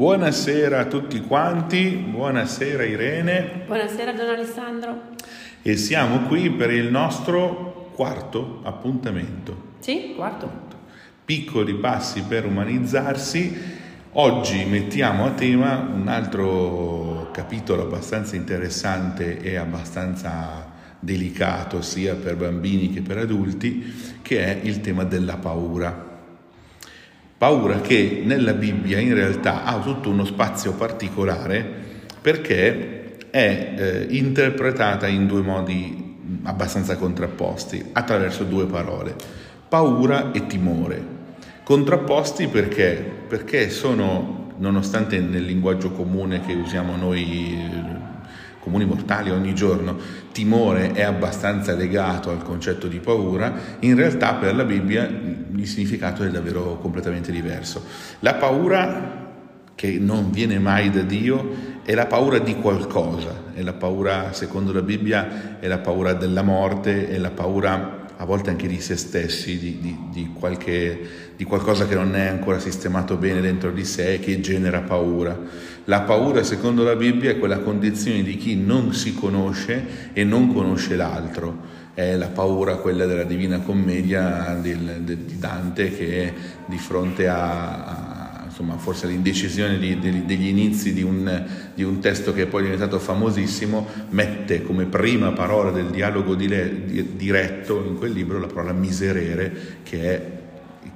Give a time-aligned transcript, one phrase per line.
[0.00, 3.64] Buonasera a tutti quanti, buonasera Irene.
[3.66, 5.00] Buonasera Don Alessandro.
[5.60, 9.74] E siamo qui per il nostro quarto appuntamento.
[9.80, 10.50] Sì, quarto.
[11.22, 13.54] Piccoli passi per umanizzarsi.
[14.12, 20.66] Oggi mettiamo a tema un altro capitolo abbastanza interessante e abbastanza
[20.98, 26.09] delicato sia per bambini che per adulti, che è il tema della paura.
[27.40, 31.64] Paura che nella Bibbia in realtà ha tutto uno spazio particolare
[32.20, 39.16] perché è eh, interpretata in due modi abbastanza contrapposti, attraverso due parole,
[39.70, 41.02] paura e timore.
[41.62, 43.10] Contrapposti perché?
[43.26, 47.56] Perché sono, nonostante nel linguaggio comune che usiamo noi
[48.60, 49.96] comuni mortali ogni giorno,
[50.32, 56.22] timore è abbastanza legato al concetto di paura, in realtà per la Bibbia il significato
[56.22, 57.84] è davvero completamente diverso.
[58.20, 59.18] La paura
[59.74, 64.72] che non viene mai da Dio è la paura di qualcosa, è la paura, secondo
[64.72, 68.96] la Bibbia, è la paura della morte, è la paura a volte anche di se
[68.96, 73.82] stessi, di, di, di, qualche, di qualcosa che non è ancora sistemato bene dentro di
[73.86, 75.38] sé che genera paura.
[75.90, 80.54] La paura, secondo la Bibbia, è quella condizione di chi non si conosce e non
[80.54, 81.78] conosce l'altro.
[81.94, 86.32] È la paura, quella della Divina Commedia di Dante, che
[86.66, 91.98] di fronte a, a insomma, forse l'indecisione di, di, degli inizi di un, di un,
[91.98, 97.96] testo che è poi diventato famosissimo, mette come prima parola del dialogo di, diretto in
[97.96, 100.39] quel libro la parola miserere, che è,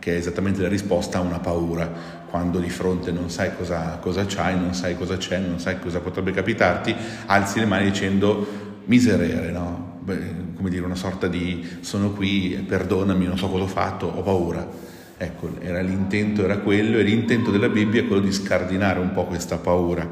[0.05, 1.91] che è, esattamente la risposta a una paura.
[2.29, 6.01] Quando di fronte non sai cosa, cosa c'hai, non sai cosa c'è, non sai cosa
[6.01, 6.95] potrebbe capitarti,
[7.27, 8.47] alzi le mani dicendo
[8.85, 9.93] miserere, no?
[10.01, 14.21] Beh, come dire, una sorta di sono qui, perdonami, non so cosa ho fatto, ho
[14.21, 14.69] paura.
[15.17, 19.25] Ecco, era l'intento era quello e l'intento della Bibbia è quello di scardinare un po'
[19.25, 20.07] questa paura.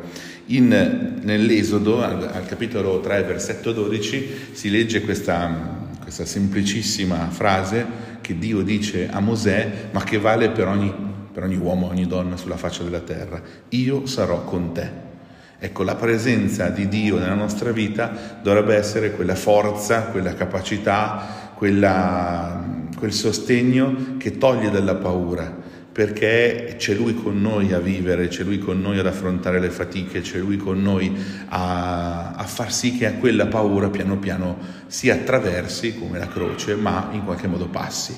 [0.47, 8.39] In, nell'Esodo, al, al, capitolo 3, versetto 12, si legge questa, questa semplicissima frase che
[8.39, 10.91] Dio dice a Mosè, ma che vale per ogni,
[11.31, 13.43] per ogni uomo, ogni donna sulla faccia della terra.
[13.71, 15.11] Io sarò con te.
[15.59, 22.81] Ecco, la presenza di Dio nella nostra vita dovrebbe essere quella forza, quella capacità, quella
[23.03, 25.57] quel sostegno che toglie dalla paura,
[25.92, 30.23] perché c'è Lui con noi a vivere, c'è Lui con noi ad affrontare le fatiche,
[30.23, 31.14] c'è Lui con noi
[31.48, 36.77] a, a far sì che a quella paura piano piano si attraversi come la croce,
[36.77, 38.17] ma in qualche modo passi.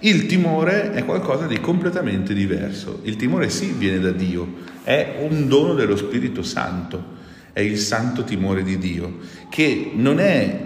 [0.00, 3.00] Il timore è qualcosa di completamente diverso.
[3.04, 7.18] Il timore sì viene da Dio, è un dono dello Spirito Santo,
[7.52, 9.18] è il santo timore di Dio,
[9.48, 10.62] che non è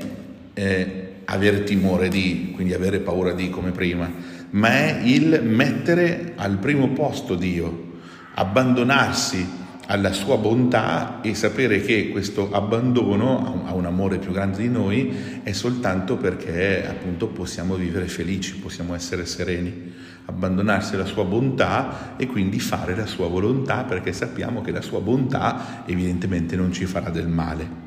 [0.55, 4.11] eh, avere timore di, quindi avere paura di come prima,
[4.55, 7.93] ma è il mettere al primo posto Dio,
[8.35, 14.69] abbandonarsi alla sua bontà e sapere che questo abbandono a un amore più grande di
[14.69, 19.93] noi è soltanto perché appunto possiamo vivere felici, possiamo essere sereni,
[20.27, 25.01] abbandonarsi alla sua bontà e quindi fare la sua volontà perché sappiamo che la sua
[25.01, 27.83] bontà evidentemente non ci farà del male.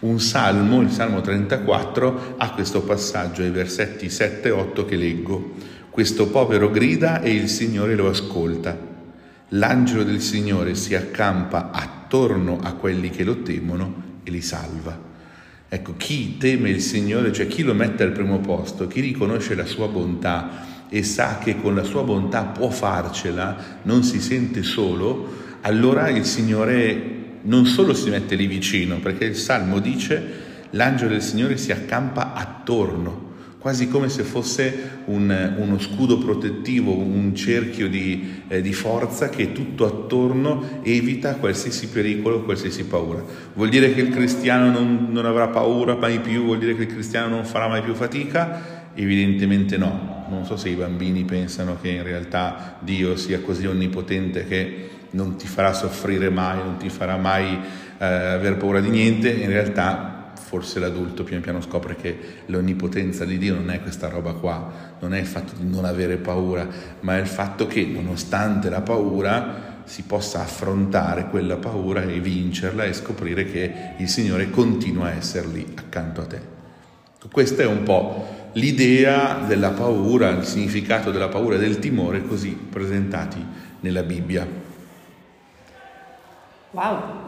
[0.00, 5.54] Un salmo, il Salmo 34, ha questo passaggio, i versetti 7 e 8 che leggo.
[5.90, 8.78] Questo povero grida e il Signore lo ascolta.
[9.48, 14.96] L'angelo del Signore si accampa attorno a quelli che lo temono e li salva.
[15.68, 19.66] Ecco, chi teme il Signore, cioè chi lo mette al primo posto, chi riconosce la
[19.66, 25.28] sua bontà e sa che con la sua bontà può farcela, non si sente solo,
[25.62, 31.22] allora il Signore non solo si mette lì vicino, perché il Salmo dice l'angelo del
[31.22, 33.29] Signore si accampa attorno,
[33.60, 39.52] quasi come se fosse un, uno scudo protettivo, un cerchio di, eh, di, forza che
[39.52, 43.22] tutto attorno evita qualsiasi pericolo, qualsiasi paura.
[43.52, 46.44] Vuol dire che il cristiano non, non avrà paura mai più?
[46.44, 48.88] Vuol dire che il cristiano non farà mai più fatica?
[48.94, 50.24] Evidentemente no.
[50.30, 55.36] Non so se i bambini pensano che in realtà Dio sia così onnipotente che non
[55.36, 57.58] ti farà soffrire mai, non ti farà mai
[57.98, 60.09] eh, avere paura di niente, in realtà
[60.50, 65.14] forse l'adulto piano piano scopre che l'onnipotenza di Dio non è questa roba qua, non
[65.14, 66.66] è il fatto di non avere paura,
[67.02, 72.82] ma è il fatto che nonostante la paura si possa affrontare quella paura e vincerla
[72.82, 76.40] e scoprire che il Signore continua a essere lì accanto a te.
[77.30, 82.50] Questa è un po' l'idea della paura, il significato della paura e del timore così
[82.50, 83.40] presentati
[83.78, 84.48] nella Bibbia.
[86.72, 87.19] Wow,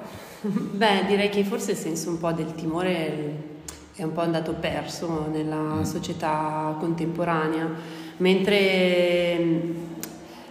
[0.50, 3.50] beh direi che forse il senso un po' del timore
[3.94, 5.82] è un po' andato perso nella mm.
[5.82, 7.68] società contemporanea,
[8.16, 9.62] mentre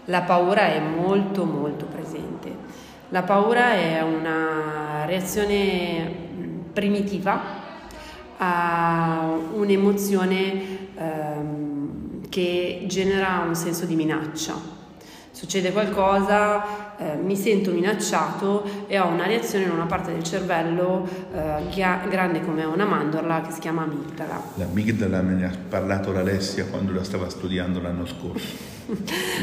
[0.05, 2.79] la paura è molto molto presente.
[3.09, 6.29] La paura è una reazione
[6.71, 7.41] primitiva
[8.37, 10.63] a un'emozione
[10.95, 14.79] ehm, che genera un senso di minaccia
[15.31, 21.07] succede qualcosa, eh, mi sento minacciato e ho una reazione in una parte del cervello
[21.33, 24.41] eh, grande come una mandorla che si chiama amigdala.
[24.55, 28.55] L'amigdala me ne ha parlato l'Alessia quando la stava studiando l'anno scorso,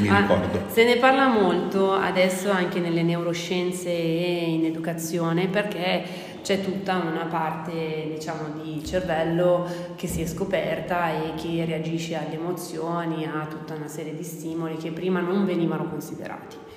[0.01, 0.63] mi ah, ricordo.
[0.69, 7.27] Se ne parla molto adesso anche nelle neuroscienze e in educazione perché c'è tutta una
[7.29, 9.67] parte diciamo di cervello
[9.97, 14.77] che si è scoperta e che reagisce alle emozioni, a tutta una serie di stimoli
[14.77, 16.68] che prima non venivano considerati.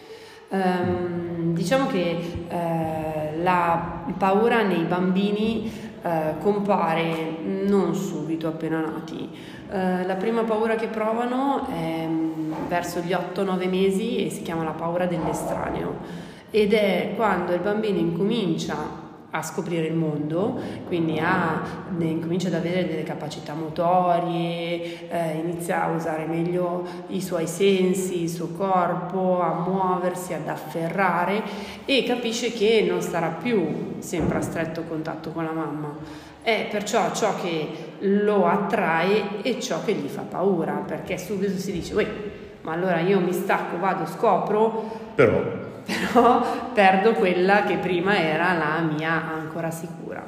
[0.53, 5.71] Um, diciamo che uh, la paura nei bambini
[6.01, 9.29] uh, compare non subito appena nati.
[9.69, 14.65] Uh, la prima paura che provano è um, verso gli 8-9 mesi e si chiama
[14.65, 18.75] la paura dell'estraneo ed è quando il bambino incomincia
[19.31, 21.61] a scoprire il mondo, quindi a,
[21.99, 28.29] incomincia ad avere delle capacità motorie, eh, inizia a usare meglio i suoi sensi, il
[28.29, 31.41] suo corpo, a muoversi, ad afferrare
[31.85, 35.95] e capisce che non starà più sempre a stretto contatto con la mamma.
[36.41, 37.67] È perciò ciò che
[37.99, 41.93] lo attrae e ciò che gli fa paura, perché subito si dice,
[42.63, 48.79] ma allora io mi stacco, vado, scopro, però però perdo quella che prima era la
[48.81, 50.25] mia ancora sicura.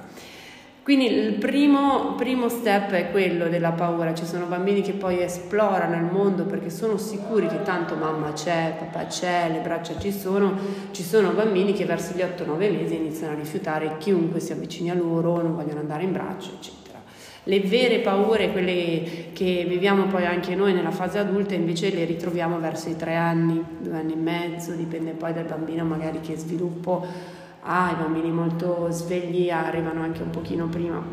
[0.83, 5.95] Quindi il primo, primo, step è quello della paura, ci sono bambini che poi esplorano
[5.95, 10.57] il mondo perché sono sicuri che tanto mamma c'è, papà c'è, le braccia ci sono,
[10.91, 14.93] ci sono bambini che verso gli 8-9 mesi iniziano a rifiutare chiunque si avvicini a
[14.93, 16.82] loro, non vogliono andare in braccio, eccetera.
[17.45, 22.57] Le vere paure, quelle che viviamo poi anche noi nella fase adulta, invece le ritroviamo
[22.57, 27.05] verso i tre anni, due anni e mezzo, dipende poi dal bambino magari che sviluppo
[27.63, 31.03] ha, i bambini molto svegli arrivano anche un pochino prima.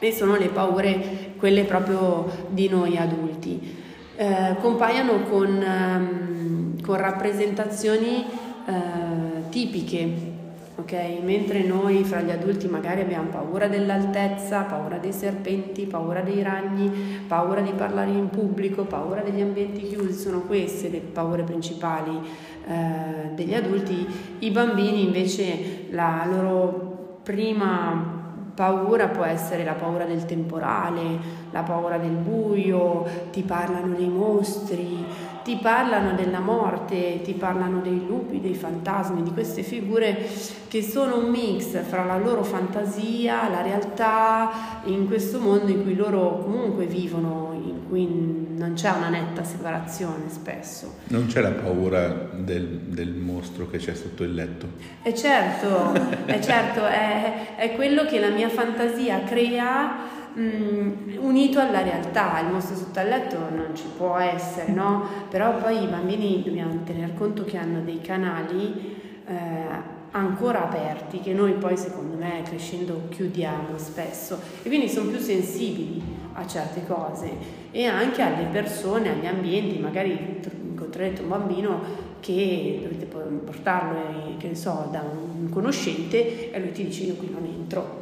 [0.00, 3.80] E sono le paure, quelle proprio di noi adulti.
[4.16, 8.24] Eh, compaiono con, um, con rappresentazioni
[8.66, 10.31] eh, tipiche
[10.76, 11.20] ok?
[11.22, 16.90] Mentre noi fra gli adulti magari abbiamo paura dell'altezza, paura dei serpenti, paura dei ragni,
[17.26, 22.18] paura di parlare in pubblico, paura degli ambienti chiusi, sono queste le paure principali
[22.66, 24.06] eh, degli adulti,
[24.40, 28.20] i bambini invece la loro prima
[28.54, 35.04] paura può essere la paura del temporale, la paura del buio, ti parlano dei mostri,
[35.42, 40.28] ti parlano della morte, ti parlano dei lupi, dei fantasmi, di queste figure
[40.68, 45.94] che sono un mix fra la loro fantasia, la realtà, in questo mondo in cui
[45.94, 50.94] loro comunque vivono, in cui non c'è una netta separazione spesso.
[51.08, 54.66] Non c'è la paura del, del mostro che c'è sotto il letto?
[55.02, 55.92] È certo,
[56.24, 62.50] è certo, è, è quello che la mia fantasia crea Mm, unito alla realtà, il
[62.50, 65.06] mostro sotto al letto non ci può essere, no?
[65.28, 68.96] Però poi i bambini dobbiamo tener conto che hanno dei canali
[69.26, 74.40] eh, ancora aperti che noi poi secondo me crescendo chiudiamo spesso.
[74.62, 76.02] E quindi sono più sensibili
[76.32, 77.30] a certe cose.
[77.70, 81.80] E anche alle persone, agli ambienti, magari incontrerete un bambino
[82.20, 87.14] che dovete portarlo, eh, che ne so, da un conoscente e lui ti dice io
[87.16, 88.01] qui non entro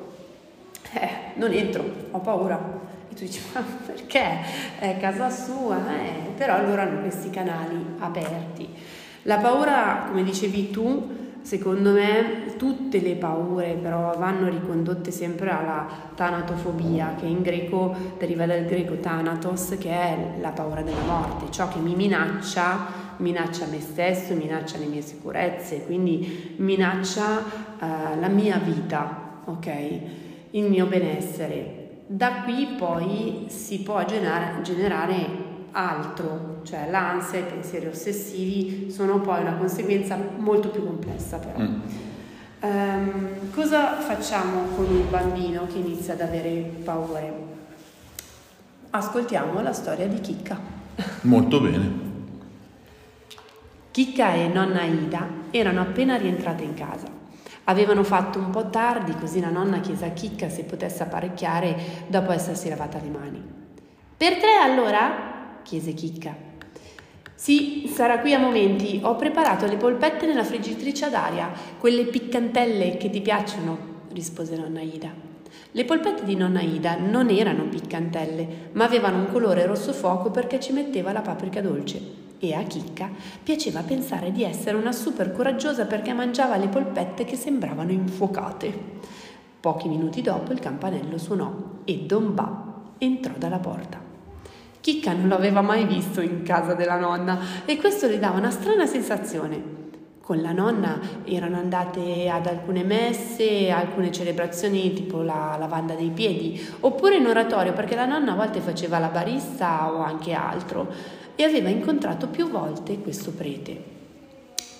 [0.93, 2.79] eh, non entro, ho paura.
[3.11, 4.39] E tu dici, ma perché?
[4.79, 8.69] È casa sua, eh, però allora hanno questi canali aperti.
[9.23, 15.87] La paura, come dicevi tu, secondo me tutte le paure però vanno ricondotte sempre alla
[16.15, 21.69] tanatofobia, che in greco deriva dal greco thanatos, che è la paura della morte, ciò
[21.69, 22.87] che mi minaccia,
[23.19, 27.39] minaccia me stesso, minaccia le mie sicurezze, quindi minaccia
[27.79, 30.29] uh, la mia vita, ok?
[30.51, 32.03] Il mio benessere.
[32.07, 39.41] Da qui poi si può generare, generare altro, cioè l'ansia, i pensieri ossessivi sono poi
[39.41, 41.59] una conseguenza molto più complessa però.
[41.59, 41.81] Mm.
[42.63, 47.33] Um, cosa facciamo con un bambino che inizia ad avere paure?
[48.91, 50.59] Ascoltiamo la storia di Chicca.
[51.23, 52.09] Molto bene.
[53.93, 57.20] Chicca e nonna Ida erano appena rientrate in casa.
[57.71, 61.77] Avevano fatto un po' tardi, così la nonna chiese a Chicca se potesse apparecchiare
[62.09, 63.41] dopo essersi lavata le mani.
[64.17, 65.61] Per tre allora?
[65.63, 66.35] chiese Chicca.
[67.33, 68.99] Sì, sarà qui a momenti.
[69.05, 73.79] Ho preparato le polpette nella friggitrice ad aria, quelle piccantelle che ti piacciono,
[74.15, 75.13] rispose nonna Ida.
[75.71, 80.59] Le polpette di nonna Ida non erano piccantelle, ma avevano un colore rosso fuoco perché
[80.59, 82.20] ci metteva la paprika dolce.
[82.41, 83.11] E a Chicca
[83.43, 88.99] piaceva pensare di essere una super coraggiosa perché mangiava le polpette che sembravano infuocate.
[89.61, 91.53] Pochi minuti dopo il campanello suonò
[91.85, 92.65] e Don Ba
[92.97, 94.01] entrò dalla porta.
[94.81, 98.51] Chicca non lo aveva mai visto in casa della nonna e questo le dava una
[98.51, 99.79] strana sensazione.
[100.23, 106.59] Con la nonna erano andate ad alcune messe, alcune celebrazioni tipo la lavanda dei piedi,
[106.81, 111.45] oppure in oratorio perché la nonna a volte faceva la barista o anche altro e
[111.45, 113.99] aveva incontrato più volte questo prete.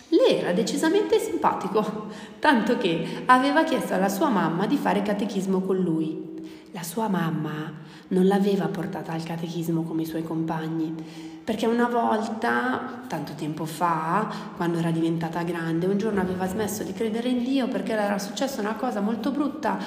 [0.09, 5.79] Le era decisamente simpatico, tanto che aveva chiesto alla sua mamma di fare catechismo con
[5.79, 6.29] lui.
[6.73, 7.73] La sua mamma
[8.09, 10.95] non l'aveva portata al catechismo come i suoi compagni,
[11.43, 16.93] perché una volta, tanto tempo fa, quando era diventata grande, un giorno aveva smesso di
[16.93, 19.79] credere in Dio perché le era successa una cosa molto brutta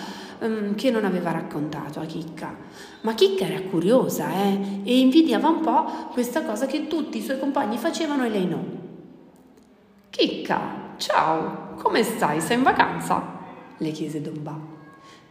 [0.44, 2.56] um, che non aveva raccontato a Chicca.
[3.02, 7.40] Ma Chicca era curiosa eh, e invidiava un po' questa cosa che tutti i suoi
[7.40, 8.64] compagni facevano e lei no.
[10.10, 10.60] Chicca,
[10.98, 12.40] ciao, come stai?
[12.40, 13.42] Sei in vacanza?
[13.78, 14.58] le chiese Don Ba.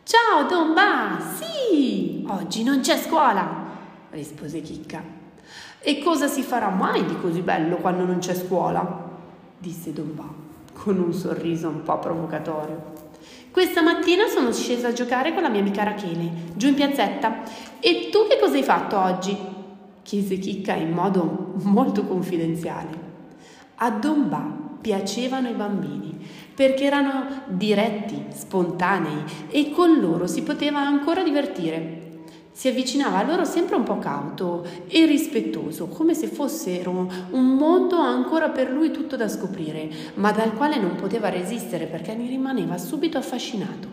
[0.02, 3.48] Ciao Don Ba, sì, oggi non c'è scuola,
[4.10, 5.20] rispose Chicca.
[5.78, 9.10] E cosa si farà mai di così bello quando non c'è scuola?
[9.58, 10.28] disse Don Ba,
[10.72, 12.91] con un sorriso un po' provocatorio.
[13.52, 17.42] Questa mattina sono scesa a giocare con la mia amica Rachele, giù in piazzetta.
[17.80, 19.36] E tu che cosa hai fatto oggi?
[20.02, 22.88] chiese Chicca in modo molto confidenziale.
[23.74, 31.22] A Domba piacevano i bambini perché erano diretti, spontanei e con loro si poteva ancora
[31.22, 32.01] divertire.
[32.62, 37.96] Si avvicinava a loro sempre un po' cauto e rispettoso, come se fossero un mondo
[37.96, 42.78] ancora per lui tutto da scoprire, ma dal quale non poteva resistere perché ne rimaneva
[42.78, 43.88] subito affascinato.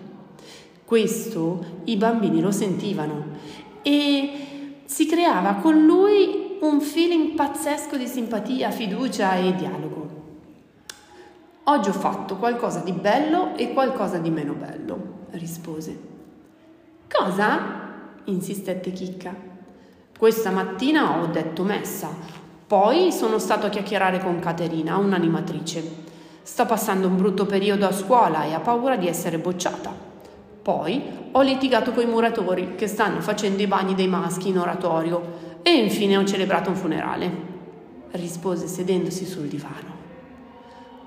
[0.86, 3.38] Questo i bambini lo sentivano
[3.82, 10.10] e si creava con lui un feeling pazzesco di simpatia, fiducia e dialogo.
[11.64, 16.00] Oggi ho fatto qualcosa di bello e qualcosa di meno bello, rispose.
[17.12, 17.88] Cosa?
[18.30, 19.36] Insistette Chicca.
[20.18, 22.10] Questa mattina ho detto messa,
[22.68, 26.08] poi sono stato a chiacchierare con Caterina, un'animatrice.
[26.44, 30.08] Sta passando un brutto periodo a scuola e ha paura di essere bocciata.
[30.62, 35.58] Poi ho litigato con i muratori che stanno facendo i bagni dei maschi in oratorio
[35.64, 37.32] e infine ho celebrato un funerale,
[38.12, 39.98] rispose sedendosi sul divano.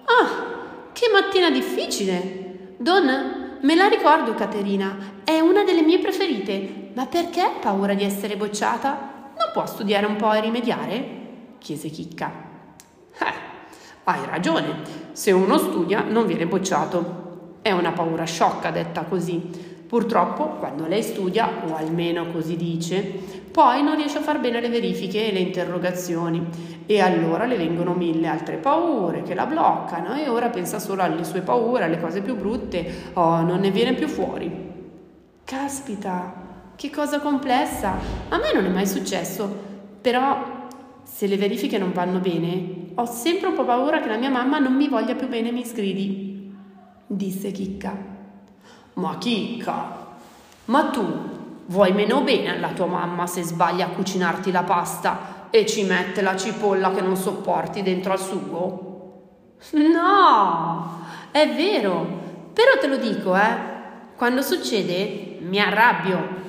[0.05, 2.75] Ah, che mattina difficile!
[2.79, 6.82] Donna, me la ricordo Caterina, è una delle mie preferite.
[6.94, 8.90] Ma perché paura di essere bocciata?
[9.37, 11.20] Non può studiare un po' e rimediare?
[11.58, 12.30] chiese Chicca.
[13.18, 13.32] Eh,
[14.04, 14.82] hai ragione.
[15.12, 17.20] Se uno studia non viene bocciato.
[17.62, 19.70] È una paura sciocca detta così.
[19.87, 23.00] Purtroppo, quando lei studia, o almeno così dice,
[23.50, 26.46] poi non riesce a far bene le verifiche e le interrogazioni
[26.87, 31.25] e allora le vengono mille altre paure che la bloccano e ora pensa solo alle
[31.25, 34.70] sue paure, alle cose più brutte, oh, non ne viene più fuori.
[35.44, 36.41] Caspita,
[36.76, 37.95] che cosa complessa!
[38.29, 39.49] A me non è mai successo,
[40.00, 40.61] però
[41.02, 44.59] se le verifiche non vanno bene, ho sempre un po' paura che la mia mamma
[44.59, 46.55] non mi voglia più bene e mi sgridi,
[47.07, 47.97] disse Chicca.
[48.95, 49.97] Ma Chicca,
[50.67, 51.05] ma tu
[51.67, 56.23] vuoi meno bene alla tua mamma se sbaglia a cucinarti la pasta e ci mette
[56.23, 58.91] la cipolla che non sopporti dentro al sugo?
[59.73, 62.21] No, è vero,
[62.52, 63.57] però te lo dico, eh,
[64.17, 66.41] quando succede mi arrabbio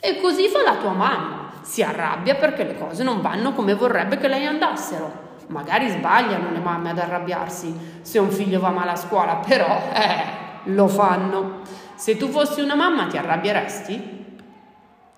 [0.00, 1.52] e così fa la tua mamma.
[1.60, 5.28] Si arrabbia perché le cose non vanno come vorrebbe che lei andassero.
[5.48, 10.24] Magari sbagliano le mamme ad arrabbiarsi se un figlio va male a scuola, però, eh,
[10.64, 11.60] lo fanno.
[11.94, 14.18] Se tu fossi una mamma ti arrabbieresti?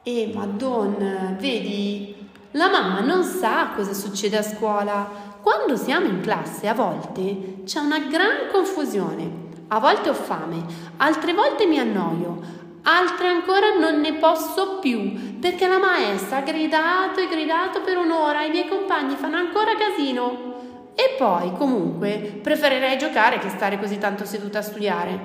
[0.03, 5.31] Eh, madonna, vedi, la mamma non sa cosa succede a scuola.
[5.41, 9.41] Quando siamo in classe a volte c'è una gran confusione.
[9.69, 10.65] A volte ho fame,
[10.99, 12.41] altre volte mi annoio,
[12.85, 18.43] Altre ancora non ne posso più, perché la maestra ha gridato e gridato per un'ora
[18.43, 20.91] e i miei compagni fanno ancora casino.
[20.97, 25.21] E poi, comunque, preferirei giocare che stare così tanto seduta a studiare.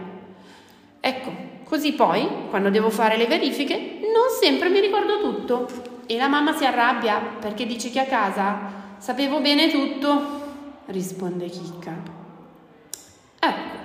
[1.00, 1.32] Ecco,
[1.64, 5.68] così poi, quando devo fare le verifiche, non sempre mi ricordo tutto.
[6.06, 8.60] E la mamma si arrabbia perché dice che a casa
[8.98, 10.42] sapevo bene tutto,
[10.86, 11.96] risponde Chicca.
[13.40, 13.78] Ecco,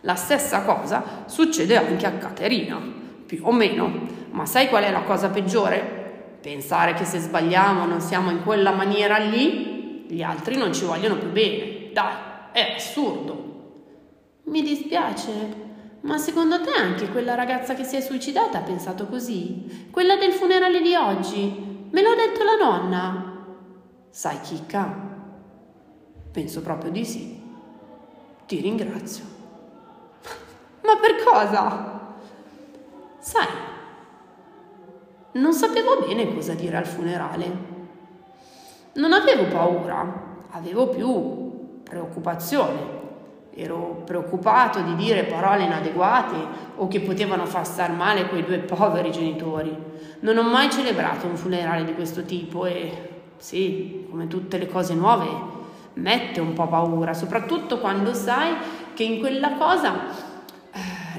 [0.00, 4.08] la stessa cosa succede anche a Caterina più o meno.
[4.32, 6.38] Ma sai qual è la cosa peggiore?
[6.40, 11.16] Pensare che se sbagliamo non siamo in quella maniera lì, gli altri non ci vogliono
[11.16, 11.92] più bene.
[11.92, 12.14] Dai,
[12.50, 13.82] è assurdo.
[14.46, 15.30] Mi dispiace,
[16.00, 19.86] ma secondo te anche quella ragazza che si è suicidata ha pensato così?
[19.92, 21.86] Quella del funerale di oggi?
[21.88, 23.44] Me l'ha detto la nonna.
[24.10, 25.08] Sai, Chicca,
[26.32, 27.40] Penso proprio di sì.
[28.46, 29.24] Ti ringrazio.
[30.82, 31.99] Ma per cosa?
[33.20, 33.46] Sai,
[35.32, 37.78] non sapevo bene cosa dire al funerale.
[38.94, 42.98] Non avevo paura, avevo più preoccupazione.
[43.52, 46.34] Ero preoccupato di dire parole inadeguate
[46.76, 49.76] o che potevano far star male quei due poveri genitori.
[50.20, 54.94] Non ho mai celebrato un funerale di questo tipo e sì, come tutte le cose
[54.94, 55.26] nuove,
[55.94, 58.56] mette un po' paura, soprattutto quando sai
[58.94, 60.28] che in quella cosa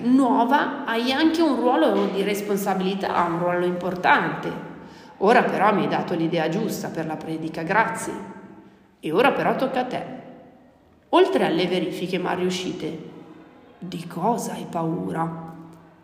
[0.04, 4.70] nuova hai anche un ruolo di responsabilità, un ruolo importante.
[5.18, 8.14] Ora però mi hai dato l'idea giusta per la predica, grazie.
[9.00, 10.06] E ora però tocca a te.
[11.10, 13.10] Oltre alle verifiche mal riuscite,
[13.78, 15.54] di cosa hai paura?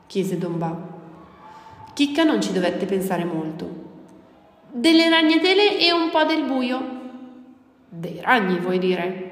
[0.08, 0.76] chiese Don Ba.
[1.94, 3.86] Chicca non ci dovette pensare molto.
[4.70, 6.96] Delle ragnatele e un po' del buio.
[7.90, 9.27] Dei ragni, vuoi dire?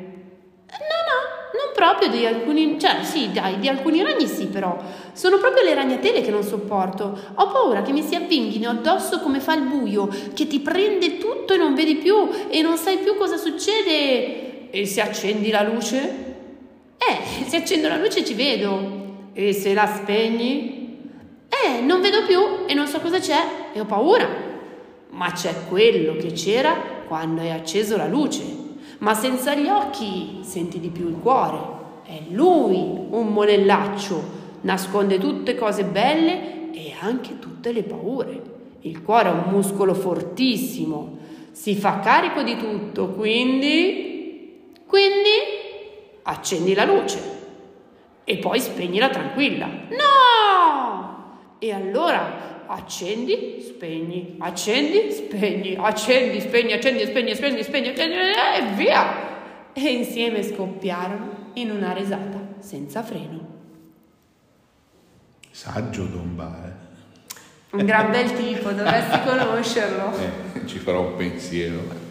[1.76, 4.78] Proprio di alcuni, cioè sì, dai, di alcuni ragni sì, però
[5.12, 7.20] sono proprio le ragnatele che non sopporto.
[7.36, 11.54] Ho paura che mi si avvinghino addosso come fa il buio, che ti prende tutto
[11.54, 14.72] e non vedi più e non sai più cosa succede.
[14.72, 16.24] E se accendi la luce?
[16.98, 19.04] Eh, se accendo la luce ci vedo.
[19.34, 20.98] E se la spegni?
[21.50, 24.28] Eh, non vedo più e non so cosa c'è e ho paura.
[25.10, 26.74] Ma c'è quello che c'era
[27.06, 28.55] quando hai acceso la luce
[29.00, 31.74] ma senza gli occhi senti di più il cuore.
[32.04, 34.24] È lui un monellaccio,
[34.62, 38.42] nasconde tutte cose belle e anche tutte le paure.
[38.82, 41.18] Il cuore è un muscolo fortissimo,
[41.52, 45.30] si fa carico di tutto, quindi, quindi
[46.24, 47.34] accendi la luce
[48.24, 49.66] e poi spegnila tranquilla.
[49.68, 51.24] No!
[51.60, 59.34] E allora accendi, spegni, accendi, spegni, accendi, spegni, accendi, spegni, spegni, spegni, spegni, e via!
[59.74, 63.54] E insieme scoppiarono in una risata senza freno.
[65.52, 67.78] Saggio Don Ba, eh?
[67.78, 70.14] Un gran bel tipo, dovresti conoscerlo.
[70.56, 72.04] Eh, ci farò un pensiero.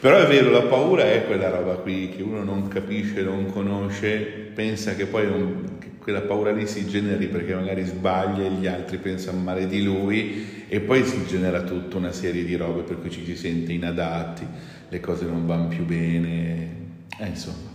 [0.00, 4.18] Però è vero, la paura è quella roba qui che uno non capisce, non conosce,
[4.52, 5.71] pensa che poi non, che
[6.02, 10.64] quella paura lì si generi perché magari sbaglia e gli altri pensano male di lui
[10.68, 14.44] e poi si genera tutta una serie di robe per cui ci si sente inadatti,
[14.88, 16.70] le cose non vanno più bene,
[17.18, 17.70] eh, insomma.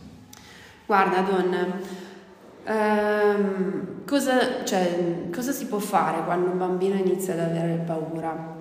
[0.85, 1.81] Guarda Don,
[2.65, 8.55] ehm, cosa, cioè, cosa, si può fare quando un bambino inizia ad avere paura?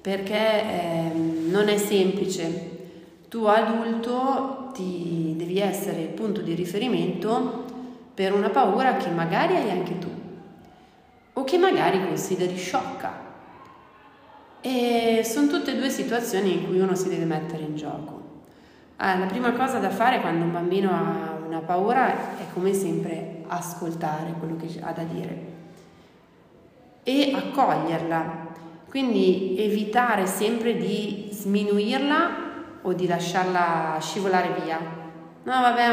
[0.00, 2.78] Perché ehm, non è semplice
[3.28, 7.59] tu adulto ti devi essere il punto di riferimento
[8.20, 10.10] per una paura che magari hai anche tu
[11.32, 13.10] o che magari consideri sciocca.
[14.60, 18.20] E sono tutte e due situazioni in cui uno si deve mettere in gioco.
[18.96, 23.42] Allora, la prima cosa da fare quando un bambino ha una paura è come sempre
[23.46, 25.44] ascoltare quello che ha da dire
[27.02, 28.48] e accoglierla,
[28.86, 32.30] quindi evitare sempre di sminuirla
[32.82, 34.78] o di lasciarla scivolare via.
[35.42, 35.86] No, vabbè,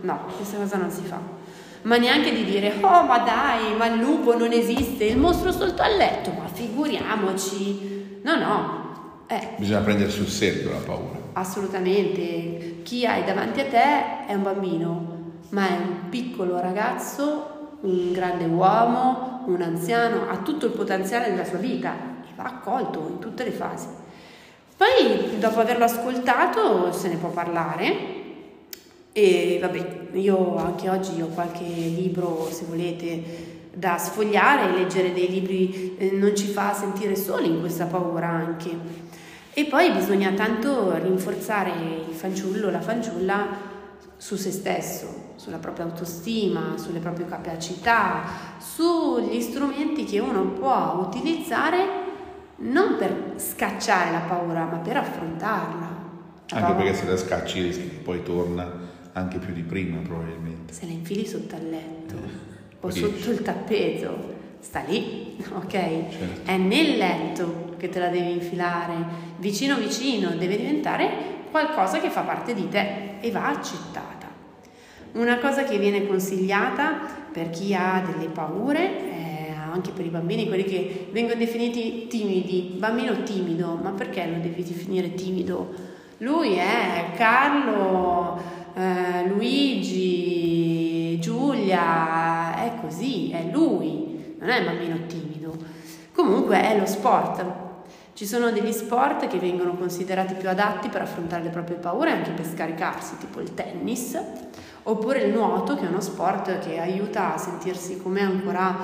[0.00, 1.35] no, questa cosa non si fa.
[1.82, 5.82] Ma neanche di dire, oh ma dai, ma il lupo non esiste, il mostro sotto
[5.82, 8.20] al letto, ma figuriamoci.
[8.22, 8.84] No, no.
[9.28, 9.54] Eh.
[9.56, 11.18] Bisogna prendere sul serio la paura.
[11.32, 12.80] Assolutamente.
[12.82, 18.44] Chi hai davanti a te è un bambino, ma è un piccolo ragazzo, un grande
[18.44, 21.92] uomo, un anziano, ha tutto il potenziale della sua vita
[22.24, 23.86] e va accolto in tutte le fasi.
[24.76, 28.15] Poi, dopo averlo ascoltato, se ne può parlare.
[29.18, 35.96] E vabbè, io anche oggi ho qualche libro, se volete, da sfogliare, leggere dei libri
[35.96, 38.68] eh, non ci fa sentire soli in questa paura anche.
[39.54, 41.70] E poi bisogna tanto rinforzare
[42.06, 43.46] il fanciullo, la fanciulla
[44.18, 48.22] su se stesso, sulla propria autostima, sulle proprie capacità,
[48.58, 51.86] sugli strumenti che uno può utilizzare
[52.56, 56.04] non per scacciare la paura, ma per affrontarla.
[56.48, 58.85] La anche perché se la scacci rischi che poi torna
[59.16, 60.72] anche più di prima probabilmente.
[60.72, 65.70] Se la infili sotto al letto eh, o sotto il tappeto, sta lì, ok?
[65.70, 66.50] Certo.
[66.50, 68.94] È nel letto che te la devi infilare,
[69.38, 74.24] vicino vicino, deve diventare qualcosa che fa parte di te e va accettata.
[75.12, 77.00] Una cosa che viene consigliata
[77.32, 79.14] per chi ha delle paure
[79.76, 84.62] anche per i bambini, quelli che vengono definiti timidi, bambino timido, ma perché lo devi
[84.62, 85.72] definire timido?
[86.18, 88.40] Lui è Carlo,
[88.76, 95.56] eh, Luigi, Giulia, è così, è lui, non è un bambino timido.
[96.12, 97.64] Comunque è lo sport.
[98.12, 102.32] Ci sono degli sport che vengono considerati più adatti per affrontare le proprie paure, anche
[102.32, 104.18] per scaricarsi, tipo il tennis,
[104.84, 108.76] oppure il nuoto, che è uno sport che aiuta a sentirsi come ancora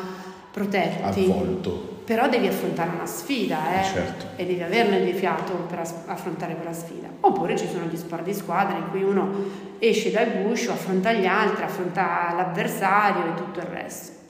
[0.51, 1.03] protetti.
[1.03, 1.92] Avvolto.
[2.05, 3.85] Però devi affrontare una sfida, eh?
[3.85, 4.27] Certo.
[4.37, 7.09] E devi averne il fiato per affrontare quella sfida.
[7.21, 9.31] Oppure ci sono gli sport di squadra in cui uno
[9.79, 14.21] esce dal guscio, affronta gli altri, affronta l'avversario e tutto il resto.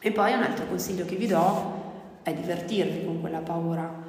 [0.00, 1.82] E poi un altro consiglio che vi do
[2.22, 4.02] è divertirvi con quella paura.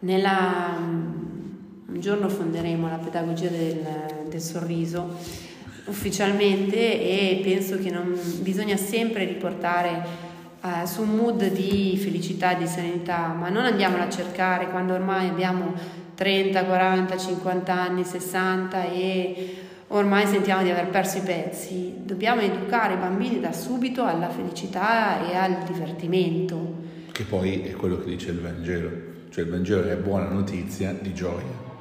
[0.00, 3.86] Nella, un giorno fonderemo la pedagogia del,
[4.28, 5.50] del sorriso
[5.86, 10.21] ufficialmente e penso che non, bisogna sempre riportare
[10.62, 15.28] eh, su un mood di felicità, di serenità, ma non andiamola a cercare quando ormai
[15.28, 15.74] abbiamo
[16.14, 19.56] 30, 40, 50 anni, 60 e
[19.88, 21.94] ormai sentiamo di aver perso i pezzi.
[22.04, 26.80] Dobbiamo educare i bambini da subito alla felicità e al divertimento.
[27.10, 28.90] Che poi è quello che dice il Vangelo,
[29.30, 31.71] cioè il Vangelo è buona notizia di gioia.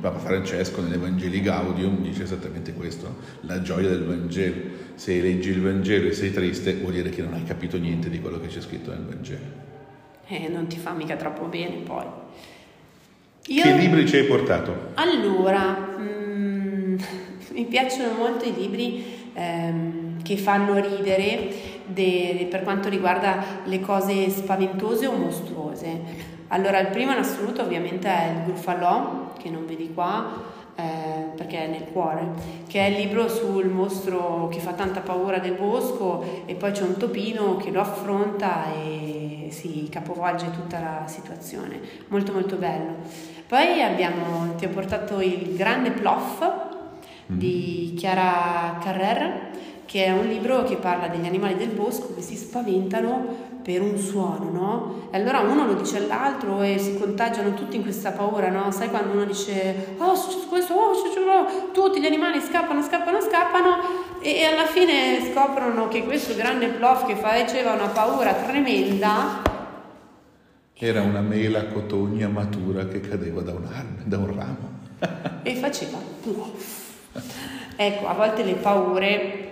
[0.00, 4.86] Papa Francesco nell'Evangeli Gaudium dice esattamente questo, la gioia del Vangelo.
[4.94, 8.20] Se leggi il Vangelo e sei triste vuol dire che non hai capito niente di
[8.20, 9.66] quello che c'è scritto nel Vangelo.
[10.28, 12.04] Eh, non ti fa mica troppo bene poi.
[13.48, 13.62] Io...
[13.62, 14.90] Che libri ci hai portato?
[14.94, 16.96] Allora, mm,
[17.54, 21.50] mi piacciono molto i libri ehm, che fanno ridere
[21.86, 26.36] de, per quanto riguarda le cose spaventose o mostruose.
[26.48, 31.64] Allora, il primo in assoluto ovviamente è il Gruffalò, che non vedi qua, eh, perché
[31.64, 32.26] è nel cuore,
[32.68, 36.84] che è il libro sul mostro che fa tanta paura del bosco e poi c'è
[36.84, 41.80] un topino che lo affronta e si capovolge tutta la situazione.
[42.08, 42.94] Molto molto bello.
[43.46, 46.46] Poi abbiamo, ti ho portato il grande Ploff
[47.26, 49.50] di Chiara Carrer,
[49.84, 53.98] che è un libro che parla degli animali del bosco che si spaventano per un
[53.98, 55.08] suono, no?
[55.10, 58.70] E allora uno lo dice all'altro e si contagiano tutti in questa paura, no?
[58.70, 60.14] Sai quando uno dice, oh,
[60.48, 63.76] questo, oh, oh, tutti gli animali scappano, scappano, scappano
[64.22, 69.42] e, alla fine scoprono che questo grande plof che faceva una paura tremenda
[70.72, 73.68] era una mela cotogna matura che cadeva da un,
[74.02, 74.70] da un ramo.
[75.42, 76.86] e faceva plof.
[77.76, 79.47] Ecco, a volte le paure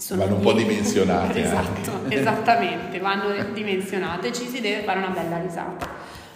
[0.00, 1.42] sono vanno un po' dimensionate.
[1.42, 5.86] esatto, esattamente, vanno dimensionate, ci si deve fare una bella risata.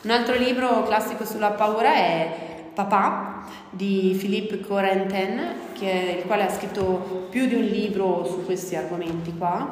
[0.02, 5.40] Un altro libro classico sulla paura è Papà di Philippe Corentin,
[5.72, 9.70] che, il quale ha scritto più di un libro su questi argomenti qua,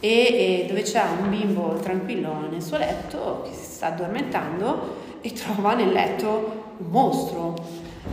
[0.00, 5.32] e, e dove c'è un bimbo tranquillo nel suo letto che si sta addormentando e
[5.32, 7.54] trova nel letto un mostro.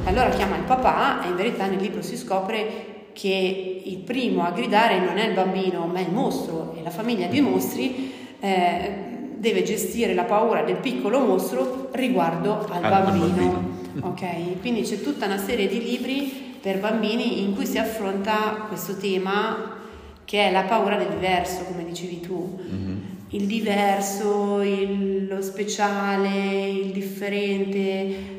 [0.03, 4.51] Allora chiama il papà e in verità nel libro si scopre che il primo a
[4.51, 8.91] gridare non è il bambino ma è il mostro e la famiglia di mostri eh,
[9.37, 13.27] deve gestire la paura del piccolo mostro riguardo al, al bambino.
[13.27, 14.07] bambino.
[14.07, 14.59] ok?
[14.59, 19.73] Quindi c'è tutta una serie di libri per bambini in cui si affronta questo tema
[20.25, 22.59] che è la paura del diverso, come dicevi tu.
[22.59, 22.97] Mm-hmm.
[23.29, 28.34] Il diverso, il, lo speciale, il differente,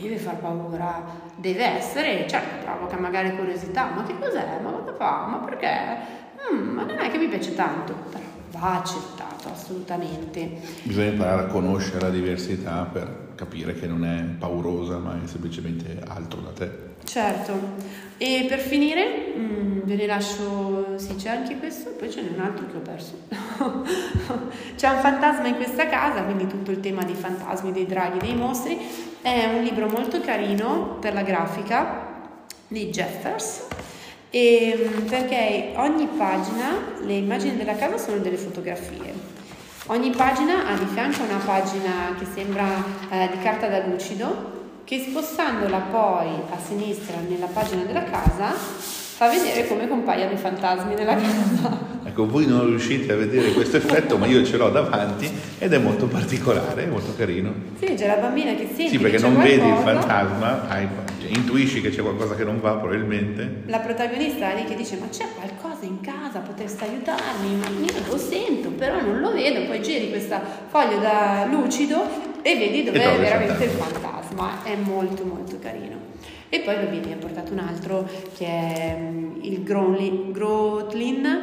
[0.00, 1.04] deve far paura
[1.36, 4.60] deve essere, certo provoca magari curiosità, ma che cos'è?
[4.62, 5.26] Ma cosa fa?
[5.26, 5.96] Ma perché?
[6.52, 10.60] Mm, ma non è che mi piace tanto, però va accettato assolutamente.
[10.82, 16.00] Bisogna imparare a conoscere la diversità per capire che non è paurosa, ma è semplicemente
[16.06, 16.86] altro da te.
[17.04, 17.52] Certo.
[18.18, 22.40] E per finire, mh, ve ne lascio, sì c'è anche questo, poi ce n'è un
[22.40, 23.14] altro che ho perso.
[24.76, 28.34] c'è un fantasma in questa casa, quindi tutto il tema dei fantasmi, dei draghi, dei
[28.34, 28.76] mostri.
[29.20, 32.06] È un libro molto carino per la grafica
[32.68, 33.66] di Jeffers.
[34.30, 39.12] E, perché ogni pagina, le immagini della casa sono delle fotografie.
[39.86, 42.66] Ogni pagina ha di fianco una pagina che sembra
[43.10, 48.54] eh, di carta da lucido che spostandola poi a sinistra nella pagina della casa
[49.18, 51.96] fa vedere come compaiono i fantasmi nella casa.
[52.04, 55.28] Ecco, voi non riuscite a vedere questo effetto, ma io ce l'ho davanti
[55.58, 57.52] ed è molto particolare, è molto carino.
[57.80, 59.56] Sì, c'è la bambina che sente Sì, perché non qualcosa.
[59.56, 60.86] vedi il fantasma, hai,
[61.20, 63.62] cioè, intuisci che c'è qualcosa che non va probabilmente.
[63.66, 67.92] La protagonista è lì che dice ma c'è qualcosa in casa, potresti aiutarmi, ma io
[68.08, 72.06] lo sento, però non lo vedo, poi giri questa foglia da lucido
[72.40, 76.07] e vedi dove è veramente il fantasma, è molto molto carino.
[76.50, 81.42] E poi vabbè, ha portato un altro che è mm, il Grotlin,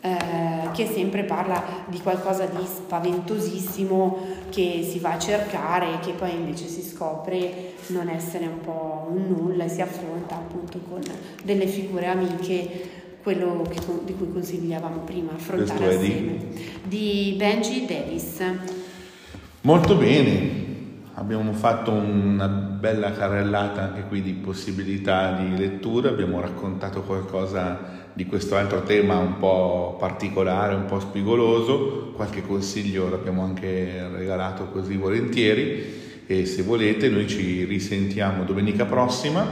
[0.00, 4.18] eh, che sempre parla di qualcosa di spaventosissimo
[4.50, 9.08] che si va a cercare e che poi invece si scopre non essere un po'
[9.10, 11.00] un nulla e si affronta appunto con
[11.42, 16.36] delle figure amiche quello che, di cui consigliavamo prima affrontare assieme
[16.84, 17.30] di...
[17.30, 18.40] di Benji Davis.
[19.62, 20.64] Molto bene.
[21.14, 28.26] Abbiamo fatto una bella carrellata anche qui di possibilità di lettura, abbiamo raccontato qualcosa di
[28.26, 34.96] questo altro tema un po' particolare, un po' spigoloso, qualche consiglio l'abbiamo anche regalato così
[34.96, 39.44] volentieri e se volete noi ci risentiamo domenica prossima,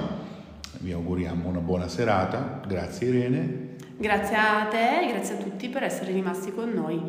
[0.78, 3.76] vi auguriamo una buona serata, grazie Irene.
[3.96, 7.00] Grazie a te e grazie a tutti per essere rimasti con noi.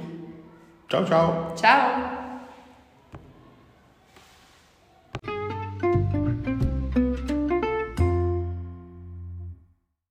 [0.88, 1.54] Ciao ciao.
[1.56, 2.25] Ciao.